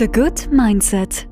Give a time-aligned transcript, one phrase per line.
[0.00, 1.28] The Good Mindset.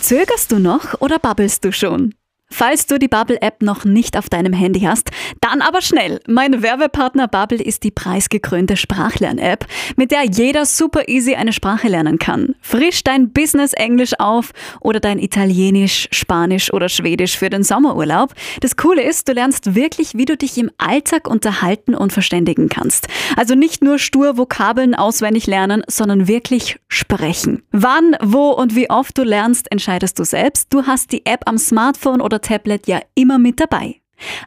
[0.00, 2.14] Zögerst du noch oder babbelst du schon?
[2.50, 5.10] Falls du die Bubble-App noch nicht auf deinem Handy hast,
[5.40, 6.20] dann aber schnell.
[6.26, 12.18] Mein Werbepartner Bubble ist die preisgekrönte Sprachlern-App, mit der jeder super easy eine Sprache lernen
[12.18, 12.54] kann.
[12.62, 18.34] Frisch dein Business-Englisch auf oder dein Italienisch, Spanisch oder Schwedisch für den Sommerurlaub.
[18.60, 23.08] Das Coole ist, du lernst wirklich, wie du dich im Alltag unterhalten und verständigen kannst.
[23.36, 27.62] Also nicht nur stur Vokabeln auswendig lernen, sondern wirklich sprechen.
[27.72, 30.68] Wann, wo und wie oft du lernst, entscheidest du selbst.
[30.72, 34.00] Du hast die App am Smartphone oder Tablet ja immer mit dabei.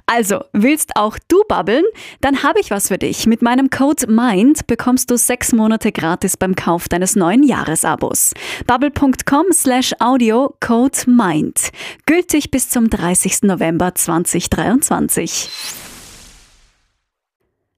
[0.06, 1.86] Also, willst auch du babbeln?
[2.20, 3.26] Dann habe ich was für dich.
[3.26, 8.34] Mit meinem Code MIND bekommst du sechs Monate gratis beim Kauf deines neuen Jahresabos.
[8.68, 11.72] Bubble.com slash audio Code MIND.
[12.06, 13.44] Gültig bis zum 30.
[13.44, 15.50] November 2023.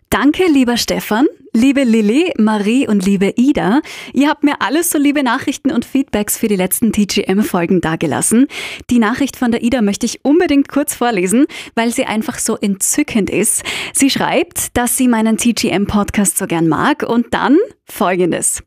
[0.09, 3.81] Danke, lieber Stefan, liebe Lilly, Marie und liebe Ida.
[4.13, 8.47] Ihr habt mir alles so liebe Nachrichten und Feedbacks für die letzten TGM-Folgen dagelassen.
[8.89, 13.29] Die Nachricht von der Ida möchte ich unbedingt kurz vorlesen, weil sie einfach so entzückend
[13.29, 13.63] ist.
[13.93, 18.63] Sie schreibt, dass sie meinen TGM-Podcast so gern mag und dann folgendes.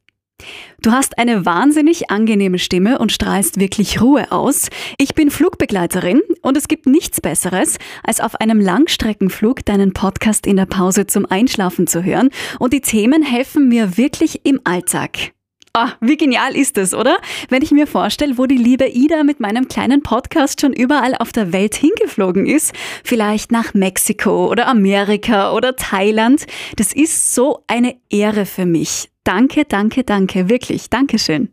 [0.83, 4.69] Du hast eine wahnsinnig angenehme Stimme und strahlst wirklich Ruhe aus.
[4.99, 10.57] Ich bin Flugbegleiterin und es gibt nichts Besseres, als auf einem Langstreckenflug deinen Podcast in
[10.57, 15.33] der Pause zum Einschlafen zu hören und die Themen helfen mir wirklich im Alltag.
[15.73, 17.19] Ah, wie genial ist es, oder?
[17.49, 21.33] Wenn ich mir vorstelle, wo die liebe Ida mit meinem kleinen Podcast schon überall auf
[21.33, 22.73] der Welt hingeflogen ist,
[23.05, 29.11] vielleicht nach Mexiko oder Amerika oder Thailand, das ist so eine Ehre für mich.
[29.27, 31.49] Danke, danke, danke, wirklich, Dankeschön.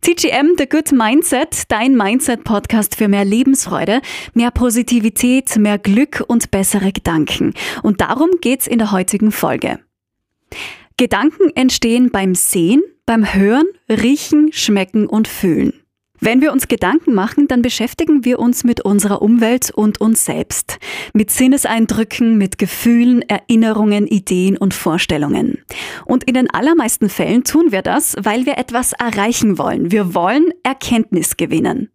[0.00, 4.00] TGM, The Good Mindset, dein Mindset-Podcast für mehr Lebensfreude,
[4.32, 7.52] mehr Positivität, mehr Glück und bessere Gedanken.
[7.82, 9.80] Und darum geht's in der heutigen Folge.
[10.96, 15.77] Gedanken entstehen beim Sehen, beim Hören, Riechen, Schmecken und Fühlen.
[16.20, 20.78] Wenn wir uns Gedanken machen, dann beschäftigen wir uns mit unserer Umwelt und uns selbst,
[21.12, 25.58] mit Sinneseindrücken, mit Gefühlen, Erinnerungen, Ideen und Vorstellungen.
[26.04, 29.92] Und in den allermeisten Fällen tun wir das, weil wir etwas erreichen wollen.
[29.92, 31.90] Wir wollen Erkenntnis gewinnen.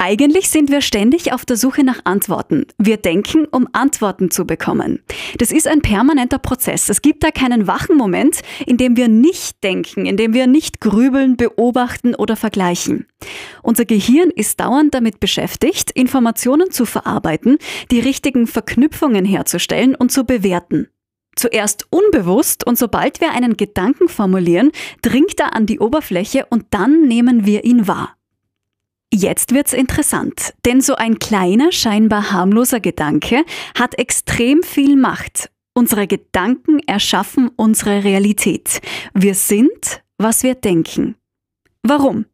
[0.00, 2.66] Eigentlich sind wir ständig auf der Suche nach Antworten.
[2.78, 5.00] Wir denken, um Antworten zu bekommen.
[5.38, 6.88] Das ist ein permanenter Prozess.
[6.88, 10.80] Es gibt da keinen wachen Moment, in dem wir nicht denken, in dem wir nicht
[10.80, 13.06] grübeln, beobachten oder vergleichen.
[13.64, 17.58] Unser Gehirn ist dauernd damit beschäftigt, Informationen zu verarbeiten,
[17.90, 20.86] die richtigen Verknüpfungen herzustellen und zu bewerten.
[21.34, 24.70] Zuerst unbewusst und sobald wir einen Gedanken formulieren,
[25.02, 28.17] dringt er an die Oberfläche und dann nehmen wir ihn wahr.
[29.12, 33.44] Jetzt wird's interessant, denn so ein kleiner, scheinbar harmloser Gedanke
[33.76, 35.50] hat extrem viel Macht.
[35.74, 38.80] Unsere Gedanken erschaffen unsere Realität.
[39.14, 41.16] Wir sind, was wir denken.
[41.82, 42.26] Warum?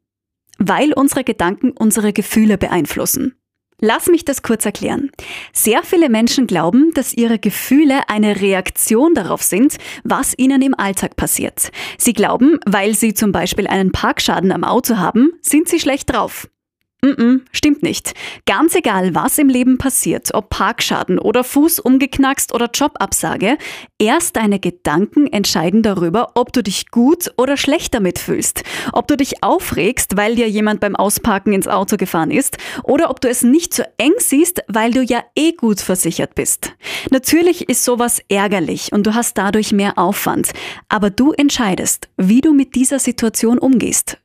[0.59, 3.35] Weil unsere Gedanken unsere Gefühle beeinflussen.
[3.81, 5.11] Lass mich das kurz erklären.
[5.53, 11.17] Sehr viele Menschen glauben, dass ihre Gefühle eine Reaktion darauf sind, was ihnen im Alltag
[11.17, 11.71] passiert.
[11.99, 16.49] Sie glauben, weil sie zum Beispiel einen Parkschaden am Auto haben, sind sie schlecht drauf.
[17.05, 18.15] Mm -mm, stimmt nicht.
[18.47, 23.59] Ganz egal, was im Leben passiert, ob Parkschaden oder Fuß umgeknackst oder Jobabsage,
[23.99, 28.63] erst deine Gedanken entscheiden darüber, ob du dich gut oder schlecht damit fühlst.
[28.95, 33.21] Ob du dich aufregst, weil dir jemand beim Ausparken ins Auto gefahren ist oder ob
[33.21, 36.73] du es nicht so eng siehst, weil du ja eh gut versichert bist.
[37.11, 40.53] Natürlich ist sowas ärgerlich und du hast dadurch mehr Aufwand,
[40.89, 44.17] aber du entscheidest, wie du mit dieser Situation umgehst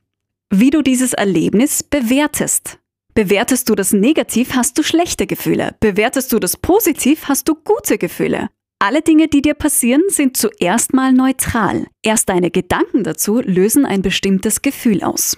[0.50, 2.78] wie du dieses Erlebnis bewertest.
[3.14, 5.76] Bewertest du das negativ, hast du schlechte Gefühle.
[5.80, 8.48] Bewertest du das positiv, hast du gute Gefühle.
[8.78, 11.86] Alle Dinge, die dir passieren, sind zuerst mal neutral.
[12.02, 15.36] Erst deine Gedanken dazu lösen ein bestimmtes Gefühl aus.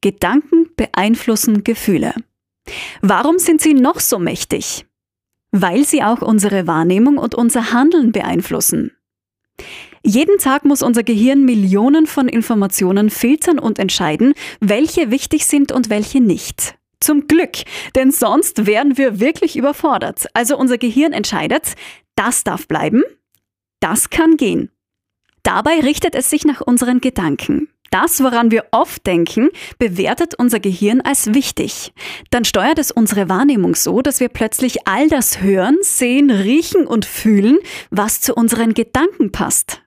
[0.00, 2.14] Gedanken beeinflussen Gefühle.
[3.00, 4.86] Warum sind sie noch so mächtig?
[5.52, 8.92] Weil sie auch unsere Wahrnehmung und unser Handeln beeinflussen.
[10.08, 15.90] Jeden Tag muss unser Gehirn Millionen von Informationen filtern und entscheiden, welche wichtig sind und
[15.90, 16.76] welche nicht.
[17.00, 17.56] Zum Glück,
[17.96, 20.28] denn sonst wären wir wirklich überfordert.
[20.32, 21.74] Also unser Gehirn entscheidet,
[22.14, 23.02] das darf bleiben,
[23.80, 24.70] das kann gehen.
[25.42, 27.66] Dabei richtet es sich nach unseren Gedanken.
[27.90, 29.48] Das, woran wir oft denken,
[29.80, 31.92] bewertet unser Gehirn als wichtig.
[32.30, 37.04] Dann steuert es unsere Wahrnehmung so, dass wir plötzlich all das hören, sehen, riechen und
[37.06, 37.58] fühlen,
[37.90, 39.82] was zu unseren Gedanken passt.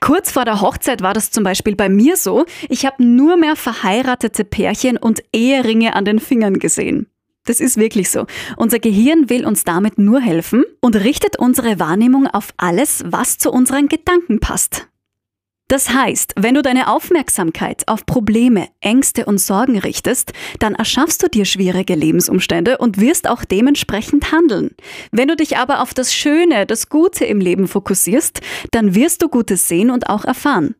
[0.00, 3.54] Kurz vor der Hochzeit war das zum Beispiel bei mir so, ich habe nur mehr
[3.54, 7.06] verheiratete Pärchen und Eheringe an den Fingern gesehen.
[7.44, 8.26] Das ist wirklich so.
[8.56, 13.50] Unser Gehirn will uns damit nur helfen und richtet unsere Wahrnehmung auf alles, was zu
[13.50, 14.89] unseren Gedanken passt.
[15.70, 21.28] Das heißt, wenn du deine Aufmerksamkeit auf Probleme, Ängste und Sorgen richtest, dann erschaffst du
[21.28, 24.74] dir schwierige Lebensumstände und wirst auch dementsprechend handeln.
[25.12, 28.40] Wenn du dich aber auf das Schöne, das Gute im Leben fokussierst,
[28.72, 30.74] dann wirst du Gutes sehen und auch erfahren.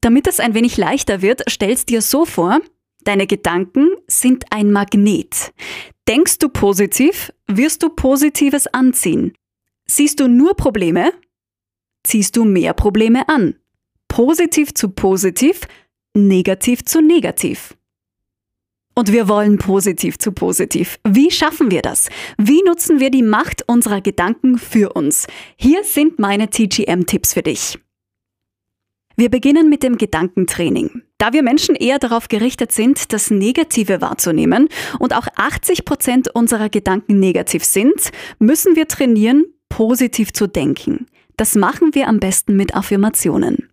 [0.00, 2.60] Damit es ein wenig leichter wird, stellst dir so vor,
[3.02, 5.52] deine Gedanken sind ein Magnet.
[6.06, 9.34] Denkst du positiv, wirst du Positives anziehen.
[9.86, 11.12] Siehst du nur Probleme,
[12.04, 13.56] ziehst du mehr Probleme an
[14.10, 15.62] positiv zu positiv,
[16.14, 17.74] negativ zu negativ.
[18.94, 20.98] Und wir wollen positiv zu positiv.
[21.08, 22.08] Wie schaffen wir das?
[22.36, 25.26] Wie nutzen wir die Macht unserer Gedanken für uns?
[25.56, 27.78] Hier sind meine TGM-Tipps für dich.
[29.16, 31.02] Wir beginnen mit dem Gedankentraining.
[31.18, 34.68] Da wir Menschen eher darauf gerichtet sind, das Negative wahrzunehmen
[34.98, 41.06] und auch 80 Prozent unserer Gedanken negativ sind, müssen wir trainieren, positiv zu denken.
[41.36, 43.69] Das machen wir am besten mit Affirmationen.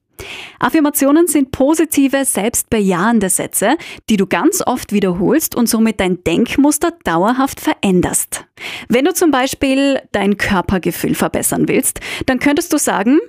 [0.60, 3.78] Affirmationen sind positive, selbstbejahende Sätze,
[4.10, 8.46] die du ganz oft wiederholst und somit dein Denkmuster dauerhaft veränderst.
[8.90, 13.20] Wenn du zum Beispiel dein Körpergefühl verbessern willst, dann könntest du sagen,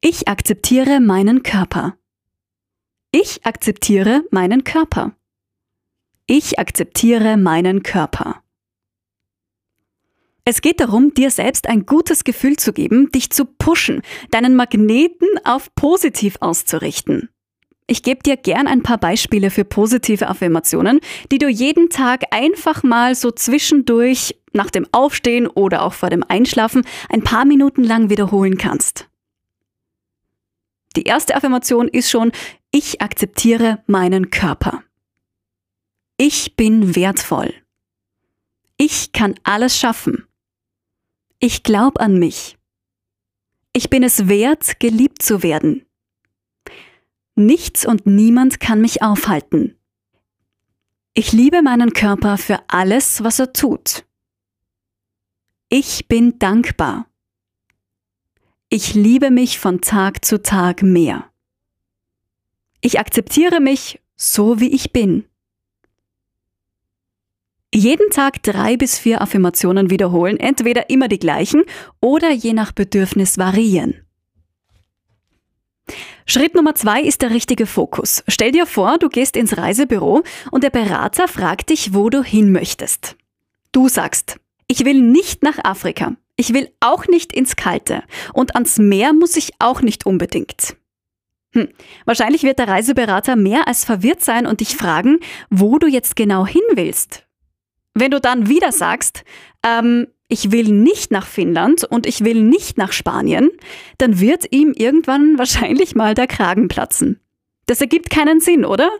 [0.00, 1.96] ich akzeptiere meinen Körper.
[3.10, 5.12] Ich akzeptiere meinen Körper.
[6.26, 8.42] Ich akzeptiere meinen Körper.
[10.50, 14.00] Es geht darum, dir selbst ein gutes Gefühl zu geben, dich zu pushen,
[14.30, 17.28] deinen Magneten auf positiv auszurichten.
[17.86, 21.00] Ich gebe dir gern ein paar Beispiele für positive Affirmationen,
[21.30, 26.24] die du jeden Tag einfach mal so zwischendurch nach dem Aufstehen oder auch vor dem
[26.26, 29.06] Einschlafen ein paar Minuten lang wiederholen kannst.
[30.96, 32.32] Die erste Affirmation ist schon,
[32.70, 34.82] ich akzeptiere meinen Körper.
[36.16, 37.52] Ich bin wertvoll.
[38.78, 40.24] Ich kann alles schaffen.
[41.40, 42.58] Ich glaube an mich.
[43.72, 45.86] Ich bin es wert, geliebt zu werden.
[47.36, 49.76] Nichts und niemand kann mich aufhalten.
[51.14, 54.04] Ich liebe meinen Körper für alles, was er tut.
[55.68, 57.06] Ich bin dankbar.
[58.68, 61.30] Ich liebe mich von Tag zu Tag mehr.
[62.80, 65.27] Ich akzeptiere mich so, wie ich bin.
[67.74, 71.64] Jeden Tag drei bis vier Affirmationen wiederholen, entweder immer die gleichen
[72.00, 73.94] oder je nach Bedürfnis variieren.
[76.26, 78.22] Schritt Nummer zwei ist der richtige Fokus.
[78.28, 82.52] Stell dir vor, du gehst ins Reisebüro und der Berater fragt dich, wo du hin
[82.52, 83.16] möchtest.
[83.72, 86.16] Du sagst, ich will nicht nach Afrika.
[86.36, 88.02] Ich will auch nicht ins Kalte.
[88.32, 90.76] Und ans Meer muss ich auch nicht unbedingt.
[91.54, 91.68] Hm.
[92.04, 96.46] Wahrscheinlich wird der Reiseberater mehr als verwirrt sein und dich fragen, wo du jetzt genau
[96.46, 97.27] hin willst.
[97.98, 99.24] Wenn du dann wieder sagst,
[99.64, 103.50] ähm, ich will nicht nach Finnland und ich will nicht nach Spanien,
[103.96, 107.20] dann wird ihm irgendwann wahrscheinlich mal der Kragen platzen.
[107.66, 108.90] Das ergibt keinen Sinn, oder?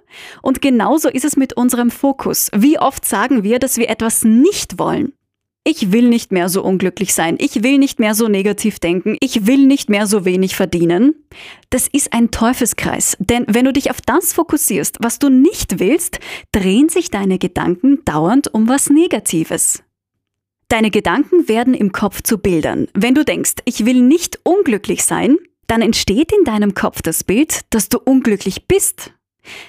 [0.42, 2.50] Und genauso ist es mit unserem Fokus.
[2.54, 5.12] Wie oft sagen wir, dass wir etwas nicht wollen?
[5.70, 7.36] Ich will nicht mehr so unglücklich sein.
[7.38, 9.18] Ich will nicht mehr so negativ denken.
[9.20, 11.14] Ich will nicht mehr so wenig verdienen.
[11.68, 13.18] Das ist ein Teufelskreis.
[13.20, 16.20] Denn wenn du dich auf das fokussierst, was du nicht willst,
[16.52, 19.82] drehen sich deine Gedanken dauernd um was Negatives.
[20.68, 22.88] Deine Gedanken werden im Kopf zu Bildern.
[22.94, 27.60] Wenn du denkst, ich will nicht unglücklich sein, dann entsteht in deinem Kopf das Bild,
[27.68, 29.12] dass du unglücklich bist.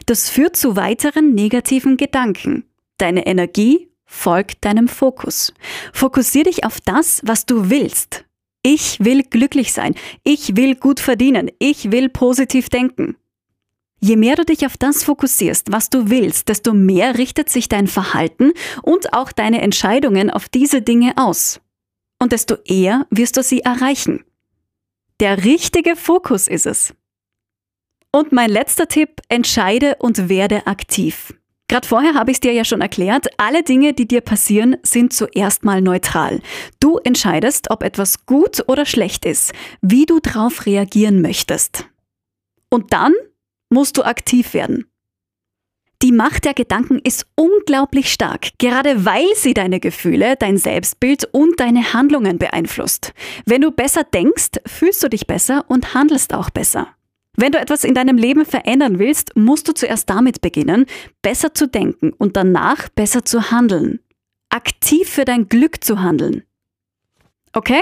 [0.06, 2.64] Das führt zu weiteren negativen Gedanken.
[2.98, 5.54] Deine Energie Folg deinem Fokus.
[5.94, 8.26] Fokussier dich auf das, was du willst.
[8.64, 9.94] Ich will glücklich sein.
[10.24, 11.52] Ich will gut verdienen.
[11.60, 13.16] Ich will positiv denken.
[14.02, 17.86] Je mehr du dich auf das fokussierst, was du willst, desto mehr richtet sich dein
[17.88, 18.52] Verhalten
[18.82, 21.62] und auch deine Entscheidungen auf diese Dinge aus.
[22.18, 24.26] Und desto eher wirst du sie erreichen.
[25.20, 26.96] Der richtige Fokus ist es.
[28.12, 31.36] Und mein letzter Tipp, entscheide und werde aktiv.
[31.70, 35.14] Gerade vorher habe ich es dir ja schon erklärt, alle Dinge, die dir passieren, sind
[35.14, 36.42] zuerst mal neutral.
[36.80, 41.86] Du entscheidest, ob etwas gut oder schlecht ist, wie du darauf reagieren möchtest.
[42.70, 43.14] Und dann
[43.70, 44.86] musst du aktiv werden.
[46.02, 51.60] Die Macht der Gedanken ist unglaublich stark, gerade weil sie deine Gefühle, dein Selbstbild und
[51.60, 53.14] deine Handlungen beeinflusst.
[53.46, 56.88] Wenn du besser denkst, fühlst du dich besser und handelst auch besser.
[57.42, 60.86] Wenn du etwas in deinem Leben verändern willst, musst du zuerst damit beginnen,
[61.22, 64.02] besser zu denken und danach besser zu handeln.
[64.50, 66.44] Aktiv für dein Glück zu handeln.
[67.54, 67.82] Okay?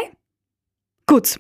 [1.08, 1.40] Gut.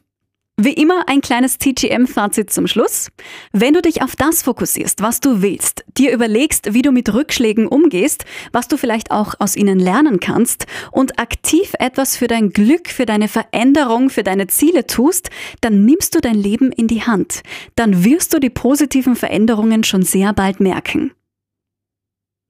[0.60, 3.10] Wie immer ein kleines TGM-Fazit zum Schluss.
[3.52, 7.68] Wenn du dich auf das fokussierst, was du willst, dir überlegst, wie du mit Rückschlägen
[7.68, 12.90] umgehst, was du vielleicht auch aus ihnen lernen kannst und aktiv etwas für dein Glück,
[12.90, 15.30] für deine Veränderung, für deine Ziele tust,
[15.62, 17.44] dann nimmst du dein Leben in die Hand.
[17.76, 21.12] Dann wirst du die positiven Veränderungen schon sehr bald merken.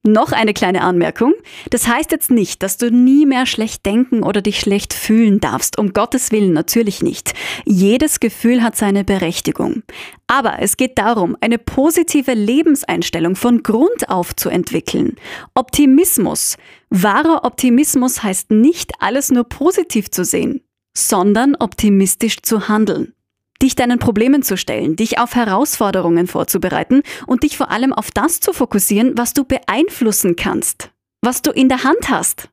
[0.08, 1.34] Noch eine kleine Anmerkung.
[1.70, 5.78] Das heißt jetzt nicht, dass du nie mehr schlecht denken oder dich schlecht fühlen darfst.
[5.78, 7.34] Um Gottes Willen natürlich nicht.
[7.66, 9.84] Jedes Gefühl hat seine Berechtigung.
[10.28, 15.16] Aber es geht darum, eine positive Lebenseinstellung von Grund auf zu entwickeln.
[15.56, 16.56] Optimismus.
[16.90, 20.62] Wahrer Optimismus heißt nicht alles nur positiv zu sehen,
[20.96, 23.14] sondern optimistisch zu handeln
[23.62, 28.40] dich deinen Problemen zu stellen, dich auf Herausforderungen vorzubereiten und dich vor allem auf das
[28.40, 32.50] zu fokussieren, was du beeinflussen kannst, was du in der Hand hast.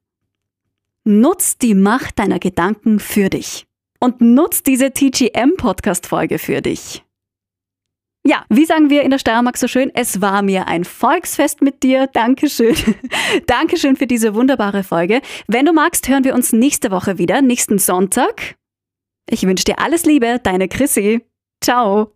[1.05, 3.67] Nutz die Macht deiner Gedanken für dich
[4.01, 7.05] und nutz diese TGM-Podcast-Folge für dich.
[8.27, 11.83] Ja, wie sagen wir in der Steiermark so schön, es war mir ein Volksfest mit
[11.83, 12.07] dir.
[12.07, 12.75] Dankeschön.
[13.47, 15.21] Dankeschön für diese wunderbare Folge.
[15.47, 18.57] Wenn du magst, hören wir uns nächste Woche wieder, nächsten Sonntag.
[19.29, 21.25] Ich wünsche dir alles Liebe, deine Chrissy.
[21.63, 22.13] Ciao.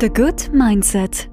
[0.00, 1.28] The Good Mindset